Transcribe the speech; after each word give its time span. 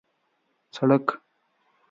سړک 0.75 1.05